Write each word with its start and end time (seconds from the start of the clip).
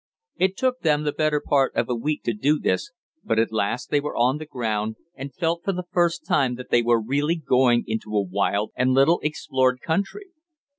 It 0.37 0.57
took 0.57 0.79
them 0.79 1.03
the 1.03 1.11
better 1.11 1.39
part 1.39 1.75
of 1.75 1.87
a 1.87 1.93
week 1.93 2.23
to 2.23 2.33
do 2.33 2.57
this, 2.57 2.91
but 3.23 3.37
at 3.37 3.51
last 3.53 3.91
they 3.91 3.99
were 4.01 4.17
on 4.17 4.39
the 4.39 4.47
ground, 4.47 4.95
and 5.13 5.31
felt 5.31 5.63
for 5.63 5.73
the 5.73 5.85
first 5.91 6.25
time 6.25 6.55
that 6.55 6.71
they 6.71 6.81
were 6.81 6.99
really 6.99 7.35
going 7.35 7.83
into 7.85 8.15
a 8.17 8.23
wild 8.23 8.71
and 8.75 8.95
little 8.95 9.19
explored 9.21 9.79
country. 9.79 10.31